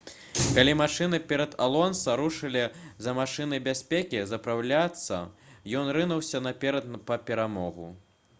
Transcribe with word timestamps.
калі 0.53 0.71
машыны 0.77 1.17
перад 1.31 1.51
алонса 1.65 2.15
рушылі 2.21 2.63
за 3.09 3.13
машынай 3.19 3.61
бяспекі 3.69 4.25
запраўляцца 4.33 5.21
ён 5.83 5.95
рынуўся 6.01 6.45
наперад 6.49 6.91
па 7.13 7.23
перамогу 7.31 7.87